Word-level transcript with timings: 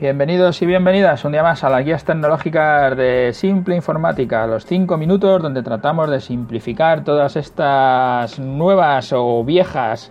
Bienvenidos 0.00 0.62
y 0.62 0.64
bienvenidas 0.64 1.26
un 1.26 1.32
día 1.32 1.42
más 1.42 1.62
a 1.62 1.68
las 1.68 1.84
guías 1.84 2.04
tecnológicas 2.04 2.96
de 2.96 3.32
Simple 3.34 3.76
Informática, 3.76 4.46
los 4.46 4.64
5 4.64 4.96
minutos 4.96 5.42
donde 5.42 5.62
tratamos 5.62 6.08
de 6.08 6.22
simplificar 6.22 7.04
todas 7.04 7.36
estas 7.36 8.38
nuevas 8.38 9.12
o 9.12 9.44
viejas 9.44 10.10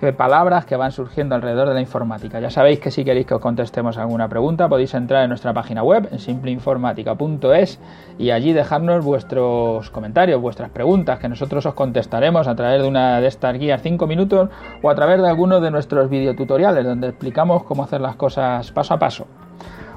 eh, 0.00 0.12
palabras 0.12 0.64
que 0.64 0.76
van 0.76 0.92
surgiendo 0.92 1.34
alrededor 1.34 1.68
de 1.68 1.74
la 1.74 1.80
informática. 1.80 2.40
Ya 2.40 2.50
sabéis 2.50 2.80
que 2.80 2.90
si 2.90 3.04
queréis 3.04 3.26
que 3.26 3.34
os 3.34 3.40
contestemos 3.40 3.98
alguna 3.98 4.28
pregunta 4.28 4.68
podéis 4.68 4.94
entrar 4.94 5.22
en 5.22 5.28
nuestra 5.28 5.52
página 5.52 5.82
web 5.82 6.08
en 6.10 6.18
simpleinformática.es 6.18 7.78
y 8.18 8.30
allí 8.30 8.52
dejarnos 8.52 9.04
vuestros 9.04 9.90
comentarios, 9.90 10.40
vuestras 10.40 10.70
preguntas 10.70 11.18
que 11.18 11.28
nosotros 11.28 11.66
os 11.66 11.74
contestaremos 11.74 12.48
a 12.48 12.54
través 12.54 12.82
de 12.82 12.88
una 12.88 13.20
de 13.20 13.26
estas 13.26 13.58
guías 13.58 13.82
5 13.82 14.06
minutos 14.06 14.50
o 14.82 14.90
a 14.90 14.94
través 14.94 15.20
de 15.20 15.28
alguno 15.28 15.60
de 15.60 15.70
nuestros 15.70 16.08
videotutoriales 16.10 16.84
donde 16.84 17.08
explicamos 17.08 17.64
cómo 17.64 17.84
hacer 17.84 18.00
las 18.00 18.16
cosas 18.16 18.70
paso 18.72 18.94
a 18.94 18.98
paso. 18.98 19.26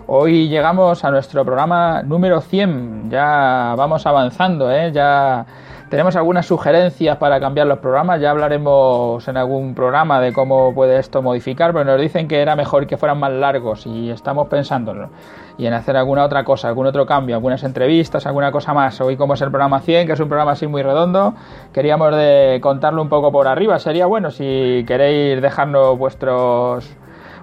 Hoy 0.10 0.48
llegamos 0.48 1.04
a 1.04 1.12
nuestro 1.12 1.44
programa 1.44 2.02
número 2.02 2.40
100, 2.40 3.10
ya 3.10 3.74
vamos 3.76 4.06
avanzando, 4.06 4.72
¿eh? 4.72 4.94
ya 4.94 5.46
tenemos 5.90 6.16
algunas 6.18 6.46
sugerencias 6.46 7.18
para 7.18 7.40
cambiar 7.40 7.68
los 7.68 7.80
programas, 7.80 8.20
ya 8.20 8.32
hablaremos 8.32 9.26
en 9.28 9.38
algún 9.38 9.74
programa 9.74 10.20
de 10.20 10.34
cómo 10.34 10.74
puede 10.74 11.00
esto 11.00 11.22
modificar, 11.22 11.72
pero 11.72 11.86
nos 11.86 12.02
dicen 12.02 12.28
que 12.28 12.42
era 12.42 12.56
mejor 12.56 12.88
que 12.88 12.98
fueran 12.98 13.20
más 13.20 13.32
largos 13.32 13.86
y 13.88 14.10
estamos 14.10 14.48
pensándolo. 14.48 15.10
Y 15.58 15.66
en 15.66 15.74
hacer 15.74 15.96
alguna 15.96 16.26
otra 16.26 16.44
cosa, 16.44 16.68
algún 16.68 16.88
otro 16.88 17.06
cambio, 17.06 17.36
algunas 17.36 17.64
entrevistas, 17.64 18.28
alguna 18.28 18.52
cosa 18.52 18.74
más. 18.74 19.00
Hoy 19.00 19.16
como 19.16 19.34
es 19.34 19.42
el 19.42 19.50
programa 19.50 19.80
100, 19.80 20.08
que 20.08 20.14
es 20.14 20.20
un 20.20 20.28
programa 20.28 20.52
así 20.52 20.68
muy 20.68 20.84
redondo, 20.84 21.34
queríamos 21.74 22.16
de 22.16 22.60
contarlo 22.62 23.02
un 23.02 23.10
poco 23.10 23.32
por 23.32 23.48
arriba. 23.48 23.80
Sería 23.80 24.06
bueno 24.06 24.30
si 24.30 24.84
queréis 24.86 25.42
dejarnos 25.42 25.98
vuestros 25.98 26.96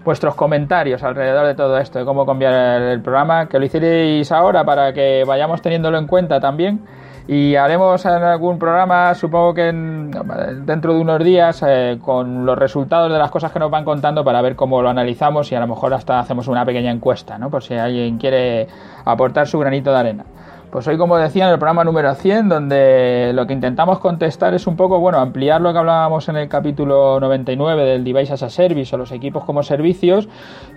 vuestros 0.05 0.35
comentarios 0.35 1.03
alrededor 1.03 1.47
de 1.47 1.55
todo 1.55 1.79
esto, 1.79 1.99
de 1.99 2.05
cómo 2.05 2.27
cambiar 2.27 2.83
el 2.83 3.01
programa, 3.01 3.49
que 3.49 3.59
lo 3.59 3.65
hicierais 3.65 4.31
ahora 4.33 4.63
para 4.63 4.93
que 4.93 5.25
vayamos 5.27 5.63
teniéndolo 5.63 5.97
en 5.97 6.07
cuenta 6.07 6.41
también 6.41 6.83
y 7.27 7.57
haremos 7.57 8.05
en 8.05 8.23
algún 8.23 8.59
programa, 8.59 9.15
supongo 9.15 9.55
que 9.55 9.73
dentro 9.73 10.95
de 10.95 11.01
unos 11.01 11.25
días, 11.25 11.65
eh, 11.67 11.99
con 12.03 12.45
los 12.45 12.59
resultados 12.59 13.11
de 13.11 13.19
las 13.19 13.31
cosas 13.31 13.51
que 13.51 13.59
nos 13.59 13.71
van 13.71 13.85
contando 13.85 14.23
para 14.23 14.43
ver 14.43 14.57
cómo 14.57 14.83
lo 14.83 14.91
analizamos 14.91 15.51
y 15.51 15.55
a 15.55 15.61
lo 15.61 15.67
mejor 15.67 15.95
hasta 15.95 16.19
hacemos 16.19 16.49
una 16.49 16.67
pequeña 16.67 16.91
encuesta, 16.91 17.39
¿no? 17.39 17.49
Por 17.49 17.63
si 17.63 17.75
alguien 17.75 18.19
quiere 18.19 18.69
aportar 19.07 19.47
su 19.47 19.59
granito 19.59 19.91
de 19.91 19.97
arena. 19.97 20.25
Pues 20.75 20.89
hoy, 20.89 20.99
como 20.99 21.17
decía, 21.17 21.45
en 21.45 21.53
el 21.53 21.59
programa 21.61 21.85
número 21.85 22.13
100, 22.13 22.49
donde 22.49 23.31
lo 23.33 23.47
que 23.47 23.53
intentamos 23.53 24.01
contestar 24.01 24.55
es 24.55 24.67
un 24.67 24.75
poco, 24.75 24.99
bueno, 24.99 25.21
ampliar 25.21 25.61
lo 25.61 25.73
que 25.73 25.79
hablábamos 25.79 26.29
en 26.29 26.35
el 26.35 26.49
capítulo 26.49 27.21
99 27.21 27.85
del 27.85 28.03
Device 28.03 28.33
as 28.33 28.43
a 28.43 28.51
Service 28.51 28.93
o 28.93 28.99
los 28.99 29.13
equipos 29.13 29.45
como 29.45 29.63
servicios. 29.63 30.29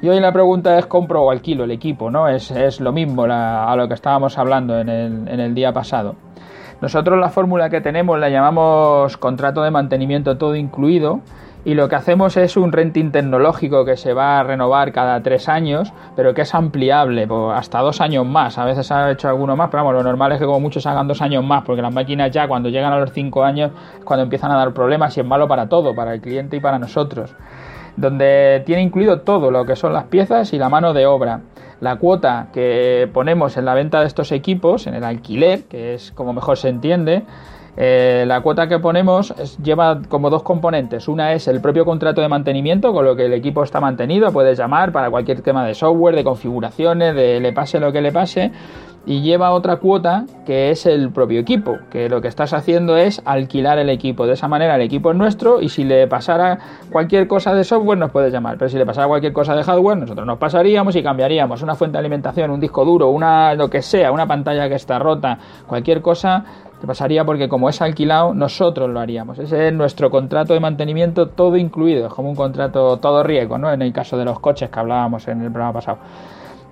Y 0.04 0.08
hoy 0.08 0.20
la 0.20 0.32
pregunta 0.32 0.78
es, 0.78 0.86
¿compro 0.86 1.24
o 1.24 1.32
alquilo 1.32 1.64
el 1.64 1.72
equipo? 1.72 2.12
¿no? 2.12 2.28
Es, 2.28 2.52
es 2.52 2.80
lo 2.80 2.92
mismo 2.92 3.24
a 3.28 3.76
lo 3.76 3.88
que 3.88 3.96
estábamos 3.96 4.38
hablando 4.38 4.78
en 4.78 4.88
el, 4.88 5.28
en 5.30 5.40
el 5.40 5.56
día 5.56 5.74
pasado. 5.74 6.14
Nosotros 6.80 7.18
la 7.20 7.30
fórmula 7.30 7.72
que 7.72 7.82
tenemos 7.82 8.20
la 8.20 8.30
llamamos 8.30 9.18
contrato 9.18 9.64
de 9.64 9.72
mantenimiento 9.72 10.38
todo 10.38 10.56
incluido 10.56 11.22
y 11.68 11.74
lo 11.74 11.90
que 11.90 11.96
hacemos 11.98 12.38
es 12.38 12.56
un 12.56 12.72
renting 12.72 13.12
tecnológico 13.12 13.84
que 13.84 13.98
se 13.98 14.14
va 14.14 14.40
a 14.40 14.44
renovar 14.44 14.94
cada 14.94 15.22
tres 15.22 15.50
años, 15.50 15.92
pero 16.16 16.34
que 16.34 16.44
es 16.44 16.56
ampliable 16.56 17.28
hasta 17.54 17.80
dos 17.80 18.00
años 18.00 18.26
más. 18.26 18.58
A 18.58 18.64
veces 18.64 18.88
se 18.88 18.94
ha 18.94 19.12
hecho 19.12 19.28
alguno 19.28 19.58
más, 19.58 19.68
pero 19.70 19.84
vamos, 19.84 20.02
lo 20.02 20.04
normal 20.04 20.32
es 20.32 20.40
que 20.40 20.46
como 20.46 20.62
muchos 20.62 20.86
hagan 20.86 21.10
dos 21.10 21.22
años 21.22 21.44
más, 21.44 21.66
porque 21.66 21.82
las 21.82 21.94
máquinas 21.94 22.32
ya 22.32 22.48
cuando 22.48 22.70
llegan 22.70 22.94
a 22.94 23.00
los 23.00 23.12
cinco 23.12 23.44
años 23.44 23.72
es 24.00 24.06
cuando 24.06 24.24
empiezan 24.24 24.52
a 24.52 24.56
dar 24.56 24.74
problemas 24.74 25.18
y 25.18 25.20
es 25.20 25.26
malo 25.26 25.50
para 25.50 25.68
todo, 25.68 25.94
para 25.94 26.14
el 26.14 26.22
cliente 26.22 26.56
y 26.56 26.62
para 26.62 26.80
nosotros. 26.80 27.36
Donde 27.98 28.64
tiene 28.66 28.82
incluido 28.82 29.20
todo 29.20 29.52
lo 29.52 29.66
que 29.66 29.76
son 29.76 29.92
las 29.92 30.06
piezas 30.06 30.54
y 30.54 30.58
la 30.58 30.70
mano 30.70 30.94
de 30.94 31.06
obra 31.06 31.42
la 31.82 31.98
cuota 31.98 32.48
que 32.54 33.10
ponemos 33.14 33.58
en 33.58 33.66
la 33.66 33.74
venta 33.74 34.00
de 34.00 34.08
estos 34.08 34.32
equipos, 34.32 34.88
en 34.88 34.96
el 34.96 35.04
alquiler, 35.04 35.64
que 35.66 35.94
es 35.94 36.12
como 36.12 36.34
mejor 36.34 36.58
se 36.58 36.70
entiende, 36.70 37.24
eh, 37.78 38.26
la 38.28 38.42
cuota 38.42 38.68
que 38.68 38.80
ponemos 38.80 39.34
lleva 39.62 40.02
como 40.10 40.32
dos 40.32 40.42
componentes. 40.42 41.08
Una 41.08 41.34
es 41.34 41.48
el 41.48 41.62
propio 41.62 41.86
contrato 41.86 42.22
de 42.22 42.28
mantenimiento, 42.28 42.92
con 42.92 43.06
lo 43.06 43.16
que 43.16 43.26
el 43.26 43.34
equipo 43.34 43.64
está 43.64 43.80
mantenido, 43.80 44.32
puedes 44.32 44.58
llamar 44.58 44.92
para 44.92 45.12
cualquier 45.12 45.42
tema 45.42 45.64
de 45.64 45.76
software, 45.76 46.16
de 46.16 46.24
configuraciones, 46.24 47.14
de 47.16 47.40
le 47.40 47.54
pase 47.54 47.80
lo 47.80 47.92
que 47.92 48.02
le 48.02 48.12
pase 48.12 48.52
y 49.08 49.22
lleva 49.22 49.52
otra 49.52 49.78
cuota 49.78 50.26
que 50.46 50.70
es 50.70 50.86
el 50.86 51.12
propio 51.12 51.40
equipo, 51.40 51.78
que 51.90 52.10
lo 52.10 52.20
que 52.20 52.28
estás 52.28 52.52
haciendo 52.54 52.98
es 52.98 53.22
alquilar 53.24 53.80
el 53.80 53.90
equipo. 53.90 54.28
De 54.28 54.34
esa 54.34 54.50
manera 54.50 54.76
el 54.76 54.82
equipo 54.82 55.12
es 55.12 55.18
nuestro 55.18 55.62
y 55.62 55.70
si 55.70 55.86
le 55.86 56.08
pasara 56.08 56.60
cualquier 56.92 57.26
cosa 57.26 57.56
de 57.56 57.64
software 57.64 57.98
nos 57.98 58.12
puedes 58.12 58.34
llamar, 58.34 58.58
pero 58.58 58.68
si 58.68 58.78
le 58.78 58.86
pasara 58.86 59.08
cualquier 59.08 59.32
cosa 59.32 59.56
de 59.56 59.64
hardware 59.64 59.98
nosotros 59.98 60.28
nos 60.28 60.38
pasaríamos 60.38 60.96
y 60.98 61.02
cambiaríamos 61.02 61.62
una 61.62 61.76
fuente 61.76 61.94
de 61.94 62.00
alimentación, 62.00 62.52
un 62.52 62.60
disco 62.60 62.84
duro, 62.84 63.08
una 63.08 63.54
lo 63.54 63.70
que 63.70 63.82
sea, 63.82 64.12
una 64.12 64.28
pantalla 64.28 64.68
que 64.68 64.76
está 64.76 65.00
rota, 65.00 65.40
cualquier 65.66 66.02
cosa 66.02 66.44
te 66.80 66.88
pasaría 66.88 67.26
porque 67.26 67.50
como 67.50 67.70
es 67.70 67.82
alquilado 67.82 68.34
nosotros 68.34 68.90
lo 68.90 69.00
haríamos. 69.00 69.40
Ese 69.40 69.68
es 69.68 69.74
nuestro 69.74 70.10
contrato 70.10 70.54
de 70.54 70.60
mantenimiento 70.60 71.30
todo 71.30 71.58
incluido, 71.58 72.08
es 72.08 72.14
como 72.14 72.30
un 72.30 72.36
contrato 72.36 72.98
todo 72.98 73.24
riesgo, 73.24 73.58
¿no? 73.58 73.72
En 73.72 73.82
el 73.82 73.92
caso 73.94 74.18
de 74.18 74.26
los 74.26 74.40
coches 74.40 74.70
que 74.70 74.80
hablábamos 74.80 75.28
en 75.28 75.42
el 75.42 75.52
programa 75.52 75.74
pasado. 75.74 76.00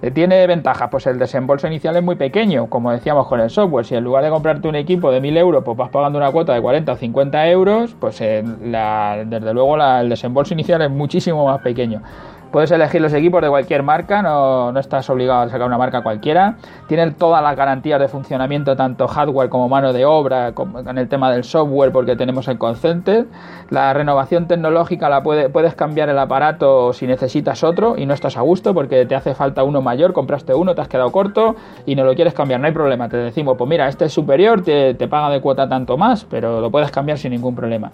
Eh, 0.01 0.11
tiene 0.11 0.45
ventajas, 0.45 0.89
pues 0.91 1.07
el 1.07 1.17
desembolso 1.17 1.67
inicial 1.67 1.95
es 1.95 2.03
muy 2.03 2.15
pequeño, 2.15 2.67
como 2.69 2.91
decíamos 2.91 3.27
con 3.27 3.39
el 3.39 3.49
software. 3.49 3.85
Si 3.85 3.95
en 3.95 4.03
lugar 4.03 4.23
de 4.23 4.29
comprarte 4.29 4.67
un 4.67 4.75
equipo 4.75 5.09
de 5.09 5.21
1000 5.21 5.37
euros, 5.37 5.63
pues 5.63 5.77
vas 5.77 5.89
pagando 5.89 6.19
una 6.19 6.31
cuota 6.31 6.53
de 6.53 6.61
40 6.61 6.91
o 6.91 6.95
50 6.95 7.49
euros, 7.49 7.95
pues 7.99 8.19
eh, 8.21 8.43
desde 8.43 9.53
luego 9.53 9.77
el 9.81 10.09
desembolso 10.09 10.53
inicial 10.53 10.81
es 10.81 10.91
muchísimo 10.91 11.45
más 11.45 11.61
pequeño. 11.61 12.01
Puedes 12.55 12.71
elegir 12.71 13.01
los 13.01 13.11
equipos 13.11 13.41
de 13.41 13.49
cualquier 13.49 13.83
marca, 13.83 14.21
no, 14.21 14.71
no, 14.71 14.79
estás 14.79 15.09
obligado 15.09 15.41
a 15.41 15.49
sacar 15.49 15.67
una 15.67 15.77
marca 15.77 16.03
cualquiera. 16.03 16.55
Tienen 16.87 17.15
todas 17.15 17.43
las 17.43 17.53
garantías 17.57 17.99
de 17.99 18.07
funcionamiento, 18.07 18.77
tanto 18.77 19.09
hardware 19.09 19.49
como 19.49 19.67
mano 19.67 19.91
de 19.91 20.05
obra, 20.05 20.53
con 20.53 20.97
el 20.97 21.09
tema 21.09 21.29
del 21.33 21.43
software, 21.43 21.91
porque 21.91 22.15
tenemos 22.15 22.47
el 22.47 22.57
Concenter. 22.57 23.25
La 23.71 23.93
renovación 23.93 24.47
tecnológica 24.47 25.09
la 25.09 25.21
puede, 25.21 25.49
puedes 25.49 25.75
cambiar 25.75 26.07
el 26.07 26.17
aparato 26.17 26.93
si 26.93 27.07
necesitas 27.07 27.61
otro 27.61 27.97
y 27.97 28.05
no 28.05 28.13
estás 28.13 28.37
a 28.37 28.41
gusto 28.41 28.73
porque 28.73 29.05
te 29.05 29.15
hace 29.15 29.35
falta 29.35 29.63
uno 29.63 29.81
mayor, 29.81 30.13
compraste 30.13 30.53
uno, 30.53 30.75
te 30.75 30.81
has 30.81 30.87
quedado 30.87 31.11
corto 31.11 31.57
y 31.85 31.95
no 31.95 32.05
lo 32.05 32.15
quieres 32.15 32.33
cambiar, 32.33 32.61
no 32.61 32.67
hay 32.67 32.73
problema. 32.73 33.09
Te 33.09 33.17
decimos, 33.17 33.57
pues 33.57 33.69
mira, 33.69 33.89
este 33.89 34.05
es 34.05 34.13
superior, 34.13 34.61
te, 34.61 34.93
te 34.93 35.09
paga 35.09 35.29
de 35.29 35.41
cuota 35.41 35.67
tanto 35.67 35.97
más, 35.97 36.23
pero 36.23 36.61
lo 36.61 36.71
puedes 36.71 36.89
cambiar 36.89 37.17
sin 37.17 37.31
ningún 37.31 37.53
problema. 37.53 37.91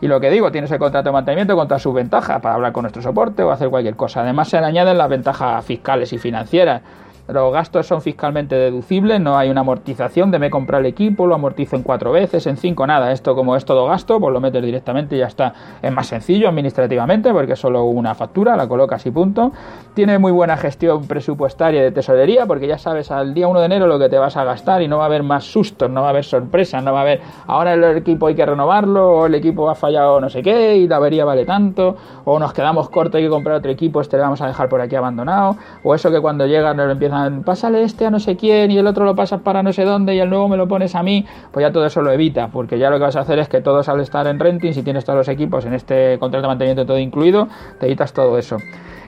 Y 0.00 0.06
lo 0.06 0.20
que 0.20 0.30
digo, 0.30 0.52
tienes 0.52 0.70
el 0.70 0.78
contrato 0.78 1.08
de 1.08 1.12
mantenimiento 1.14 1.56
con 1.56 1.66
todas 1.66 1.82
sus 1.82 1.92
ventajas 1.92 2.40
para 2.40 2.54
hablar 2.54 2.70
con 2.70 2.82
nuestro 2.82 3.02
soporte 3.02 3.42
o 3.42 3.50
hacer 3.50 3.70
cualquier 3.70 3.96
cosa. 3.96 4.03
Además, 4.16 4.48
se 4.48 4.60
le 4.60 4.66
añaden 4.66 4.98
las 4.98 5.08
ventajas 5.08 5.64
fiscales 5.64 6.12
y 6.12 6.18
financieras. 6.18 6.82
Los 7.26 7.54
gastos 7.54 7.86
son 7.86 8.02
fiscalmente 8.02 8.54
deducibles, 8.54 9.18
no 9.18 9.38
hay 9.38 9.48
una 9.48 9.62
amortización 9.62 10.30
de 10.30 10.38
me 10.38 10.50
comprar 10.50 10.82
el 10.82 10.86
equipo, 10.86 11.26
lo 11.26 11.34
amortizo 11.34 11.74
en 11.74 11.82
cuatro 11.82 12.12
veces, 12.12 12.46
en 12.46 12.58
cinco 12.58 12.86
nada. 12.86 13.12
Esto 13.12 13.34
como 13.34 13.56
es 13.56 13.64
todo 13.64 13.86
gasto, 13.86 14.20
pues 14.20 14.30
lo 14.30 14.40
metes 14.40 14.62
directamente 14.62 15.16
y 15.16 15.20
ya 15.20 15.28
está. 15.28 15.54
Es 15.80 15.90
más 15.90 16.06
sencillo 16.06 16.50
administrativamente 16.50 17.32
porque 17.32 17.54
es 17.54 17.58
solo 17.58 17.84
una 17.84 18.14
factura, 18.14 18.56
la 18.56 18.68
colocas 18.68 19.06
y 19.06 19.10
punto. 19.10 19.52
Tiene 19.94 20.18
muy 20.18 20.32
buena 20.32 20.58
gestión 20.58 21.06
presupuestaria 21.06 21.82
de 21.82 21.92
tesorería 21.92 22.44
porque 22.44 22.66
ya 22.66 22.76
sabes 22.76 23.10
al 23.10 23.32
día 23.32 23.48
1 23.48 23.58
de 23.58 23.66
enero 23.66 23.86
lo 23.86 23.98
que 23.98 24.10
te 24.10 24.18
vas 24.18 24.36
a 24.36 24.44
gastar 24.44 24.82
y 24.82 24.88
no 24.88 24.98
va 24.98 25.04
a 25.04 25.06
haber 25.06 25.22
más 25.22 25.44
sustos, 25.44 25.88
no 25.88 26.02
va 26.02 26.08
a 26.08 26.10
haber 26.10 26.24
sorpresas, 26.24 26.84
no 26.84 26.92
va 26.92 26.98
a 26.98 27.02
haber 27.02 27.20
ahora 27.46 27.72
el 27.72 27.84
equipo 27.96 28.26
hay 28.26 28.34
que 28.34 28.44
renovarlo 28.44 29.20
o 29.20 29.26
el 29.26 29.34
equipo 29.34 29.70
ha 29.70 29.74
fallado 29.74 30.20
no 30.20 30.28
sé 30.28 30.42
qué 30.42 30.76
y 30.76 30.88
la 30.88 30.96
avería 30.96 31.24
vale 31.24 31.46
tanto 31.46 31.96
o 32.24 32.38
nos 32.38 32.52
quedamos 32.52 32.90
cortos 32.90 33.16
hay 33.16 33.24
que 33.24 33.30
comprar 33.30 33.56
otro 33.56 33.70
equipo, 33.70 34.02
este 34.02 34.16
le 34.16 34.24
vamos 34.24 34.42
a 34.42 34.46
dejar 34.46 34.68
por 34.68 34.82
aquí 34.82 34.94
abandonado 34.94 35.56
o 35.82 35.94
eso 35.94 36.10
que 36.10 36.20
cuando 36.20 36.46
llega 36.46 36.74
nos 36.74 36.90
empieza 36.90 37.13
pásale 37.44 37.82
este 37.82 38.06
a 38.06 38.10
no 38.10 38.20
sé 38.20 38.36
quién 38.36 38.70
y 38.70 38.78
el 38.78 38.86
otro 38.86 39.04
lo 39.04 39.14
pasas 39.14 39.40
para 39.40 39.62
no 39.62 39.72
sé 39.72 39.84
dónde 39.84 40.14
y 40.14 40.20
el 40.20 40.28
nuevo 40.28 40.48
me 40.48 40.56
lo 40.56 40.68
pones 40.68 40.94
a 40.94 41.02
mí, 41.02 41.24
pues 41.52 41.64
ya 41.64 41.72
todo 41.72 41.86
eso 41.86 42.02
lo 42.02 42.10
evita, 42.12 42.48
porque 42.48 42.78
ya 42.78 42.90
lo 42.90 42.96
que 42.96 43.04
vas 43.04 43.16
a 43.16 43.20
hacer 43.20 43.38
es 43.38 43.48
que 43.48 43.60
todos 43.60 43.88
al 43.88 44.00
estar 44.00 44.26
en 44.26 44.38
renting, 44.38 44.72
si 44.72 44.82
tienes 44.82 45.04
todos 45.04 45.18
los 45.18 45.28
equipos 45.28 45.64
en 45.64 45.74
este 45.74 46.18
contrato 46.18 46.42
de 46.42 46.48
mantenimiento 46.48 46.86
todo 46.86 46.98
incluido, 46.98 47.48
te 47.78 47.86
evitas 47.86 48.12
todo 48.12 48.38
eso. 48.38 48.56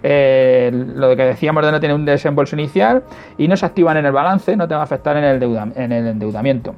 Eh, 0.03 0.71
lo 0.73 1.17
que 1.17 1.25
decíamos 1.25 1.65
de 1.65 1.73
no 1.73 1.81
tener 1.81 1.97
un 1.97 2.05
desembolso 2.05 2.55
inicial 2.57 3.03
y 3.39 3.49
no 3.49 3.57
se 3.57 3.67
activan 3.67 3.97
en 3.97 4.07
el 4.07 4.13
balance, 4.13 4.57
no 4.57 4.69
te 4.69 4.75
va 4.75 4.81
a 4.81 4.85
afectar 4.85 5.17
en 5.17 5.25
el, 5.25 5.43
en 5.43 5.93
el 5.93 6.07
endeudamiento. 6.07 6.75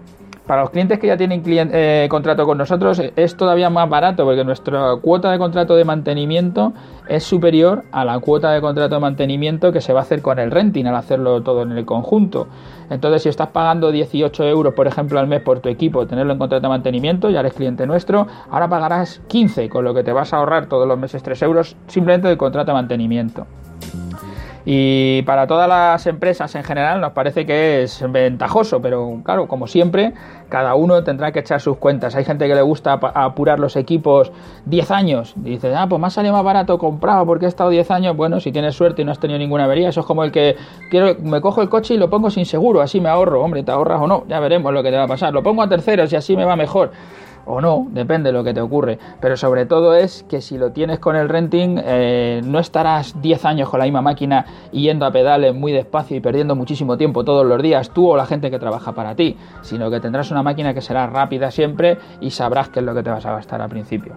Para 0.49 0.63
los 0.63 0.71
clientes 0.71 0.99
que 0.99 1.07
ya 1.07 1.19
tienen 1.19 1.43
eh, 1.47 2.07
contrato 2.09 2.47
con 2.47 2.57
nosotros 2.57 3.03
es 3.15 3.37
todavía 3.37 3.69
más 3.69 3.87
barato 3.87 4.25
porque 4.25 4.45
nuestra 4.45 4.97
cuota 4.97 5.31
de 5.31 5.37
contrato 5.37 5.77
de 5.77 5.85
mantenimiento 5.85 6.73
es 7.07 7.23
superior 7.23 7.85
a 7.93 8.03
la 8.07 8.19
cuota 8.19 8.51
de 8.53 8.63
contrato 8.63 8.95
de 8.95 9.01
mantenimiento 9.03 9.73
que 9.73 9.83
se 9.83 9.93
va 9.93 10.01
a 10.01 10.03
hacer 10.05 10.23
con 10.23 10.39
el 10.39 10.51
renting 10.51 10.87
al 10.87 10.97
hacerlo 10.97 11.43
todo 11.43 11.65
en 11.65 11.73
el 11.73 11.85
conjunto. 11.85 12.49
Entonces, 12.89 13.25
si 13.25 13.29
estás 13.29 13.49
pagando 13.49 13.93
18 13.93 14.45
euros, 14.45 14.73
por 14.73 14.87
ejemplo, 14.87 15.21
al 15.21 15.27
mes 15.27 15.43
por 15.43 15.61
tu 15.61 15.69
equipo, 15.69 16.07
tenerlo 16.07 16.33
en 16.33 16.39
contrato 16.39 16.63
de 16.63 16.69
mantenimiento, 16.71 17.29
ya 17.29 17.41
eres 17.41 17.53
cliente 17.53 17.87
nuestro, 17.87 18.27
ahora 18.51 18.71
pagarás 18.71 19.21
15, 19.29 19.69
con 19.69 19.85
lo 19.85 19.93
que 19.93 20.03
te 20.03 20.15
vas 20.15 20.33
a 20.33 20.39
ahorrar 20.39 20.65
todos 20.65 20.89
los 20.89 20.99
meses 20.99 21.23
3 21.23 21.43
euros 21.43 21.77
simplemente 21.89 22.27
del 22.27 22.39
contrato 22.39 22.71
de 22.71 22.75
mantenimiento. 22.75 23.47
Y 24.71 25.23
para 25.23 25.47
todas 25.47 25.67
las 25.67 26.07
empresas 26.07 26.55
en 26.55 26.63
general 26.63 27.01
nos 27.01 27.13
parece 27.13 27.47
que 27.47 27.85
es 27.85 28.05
ventajoso, 28.13 28.83
pero 28.83 29.23
claro, 29.25 29.49
como 29.49 29.67
siempre, 29.67 30.13
cada 30.51 30.75
uno 30.75 31.03
tendrá 31.03 31.33
que 31.33 31.39
echar 31.39 31.63
sus 31.63 31.79
cuentas. 31.79 32.15
Hay 32.17 32.27
gente 32.27 32.47
que 32.47 32.55
le 32.55 32.61
gusta 32.61 32.93
apurar 32.93 33.61
los 33.61 33.77
equipos 33.77 34.31
10 34.67 34.91
años. 34.91 35.33
Y 35.43 35.53
dice, 35.53 35.75
ah, 35.75 35.87
pues 35.89 35.99
me 35.99 36.09
ha 36.09 36.11
salido 36.11 36.35
más 36.35 36.45
barato 36.45 36.77
comprado 36.77 37.25
porque 37.25 37.47
he 37.47 37.49
estado 37.49 37.71
10 37.71 37.91
años. 37.93 38.15
Bueno, 38.15 38.41
si 38.41 38.53
tienes 38.53 38.75
suerte 38.75 39.01
y 39.01 39.07
no 39.07 39.13
has 39.13 39.19
tenido 39.19 39.39
ninguna 39.39 39.65
avería, 39.65 39.89
eso 39.89 40.01
es 40.01 40.07
como 40.07 40.23
el 40.23 40.33
que 40.33 40.57
quiero, 40.91 41.17
me 41.23 41.41
cojo 41.41 41.63
el 41.63 41.71
coche 41.71 41.95
y 41.95 41.97
lo 41.97 42.11
pongo 42.11 42.29
sin 42.29 42.45
seguro, 42.45 42.83
así 42.83 43.01
me 43.01 43.09
ahorro. 43.09 43.43
Hombre, 43.43 43.63
te 43.63 43.73
ahorras 43.73 44.03
o 44.03 44.07
no, 44.07 44.25
ya 44.29 44.39
veremos 44.39 44.71
lo 44.75 44.83
que 44.83 44.91
te 44.91 44.99
va 44.99 45.05
a 45.05 45.09
pasar. 45.09 45.33
Lo 45.33 45.43
pongo 45.43 45.63
a 45.63 45.69
terceros 45.71 46.13
y 46.13 46.17
así 46.17 46.37
me 46.37 46.45
va 46.45 46.57
mejor 46.57 46.91
o 47.49 47.61
no, 47.61 47.87
depende 47.91 48.29
de 48.29 48.33
lo 48.33 48.45
que 48.45 48.55
te 48.55 48.61
ocurre. 48.61 48.99
Pero 49.21 49.37
sobre 49.37 49.67
todo 49.67 49.95
es 49.95 50.25
que 50.29 50.41
si 50.41 50.59
lo 50.59 50.73
tienes 50.73 50.99
con 50.99 51.17
el 51.17 51.29
renting, 51.29 51.81
eh, 51.83 52.41
no 52.45 52.59
estarás 52.59 53.21
10 53.21 53.45
años 53.45 53.69
con 53.69 53.79
la 53.79 53.85
misma 53.85 54.03
máquina 54.03 54.45
yendo 54.71 55.07
a 55.07 55.11
pedales 55.11 55.55
muy 55.55 55.73
despacio 55.73 56.17
y 56.17 56.21
perdiendo 56.21 56.55
muchísimo 56.55 56.97
tiempo 56.97 57.25
todos 57.25 57.47
los 57.47 57.63
días, 57.63 57.91
tú 57.91 58.09
o 58.11 58.17
la 58.17 58.27
gente 58.27 58.51
que 58.51 58.59
trabaja 58.59 58.93
para 58.93 59.15
ti, 59.15 59.37
sino 59.63 59.91
que 59.91 60.01
tendrás 60.01 60.31
una 60.31 60.43
máquina 60.43 60.75
que 60.75 60.81
será 60.81 61.07
rápida 61.07 61.51
siempre 61.51 61.99
y 62.21 62.31
sabrás 62.31 62.69
qué 62.69 62.81
es 62.81 62.87
lo 62.87 62.95
que 62.95 63.03
te 63.03 63.11
vas 63.11 63.25
a 63.27 63.33
gastar 63.33 63.63
al 63.63 63.69
principio. 63.69 64.15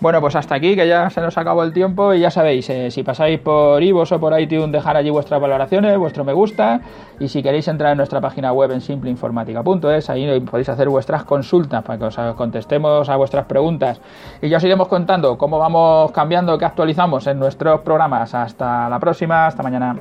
Bueno, 0.00 0.20
pues 0.20 0.34
hasta 0.34 0.56
aquí, 0.56 0.74
que 0.74 0.88
ya 0.88 1.08
se 1.10 1.20
nos 1.20 1.38
acabó 1.38 1.62
el 1.62 1.72
tiempo 1.72 2.12
y 2.14 2.20
ya 2.20 2.30
sabéis, 2.30 2.68
eh, 2.68 2.90
si 2.90 3.02
pasáis 3.02 3.38
por 3.38 3.82
iVoox 3.82 4.12
o 4.12 4.20
por 4.20 4.38
iTunes, 4.38 4.72
dejar 4.72 4.96
allí 4.96 5.10
vuestras 5.10 5.40
valoraciones, 5.40 5.96
vuestro 5.96 6.24
me 6.24 6.32
gusta 6.32 6.80
y 7.20 7.28
si 7.28 7.42
queréis 7.42 7.68
entrar 7.68 7.92
en 7.92 7.98
nuestra 7.98 8.20
página 8.20 8.52
web 8.52 8.72
en 8.72 8.80
simpleinformática.es, 8.80 10.10
ahí 10.10 10.40
podéis 10.40 10.68
hacer 10.68 10.88
vuestras 10.88 11.24
consultas 11.24 11.84
para 11.84 11.98
que 11.98 12.04
os 12.06 12.18
contestemos 12.64 12.74
estemos 12.74 13.08
a 13.08 13.16
vuestras 13.16 13.44
preguntas 13.46 14.00
y 14.42 14.48
ya 14.48 14.56
os 14.56 14.64
iremos 14.64 14.88
contando 14.88 15.36
cómo 15.36 15.58
vamos 15.58 16.10
cambiando, 16.12 16.58
qué 16.58 16.64
actualizamos 16.64 17.26
en 17.26 17.38
nuestros 17.38 17.80
programas. 17.82 18.34
Hasta 18.34 18.88
la 18.88 18.98
próxima, 18.98 19.46
hasta 19.46 19.62
mañana. 19.62 19.96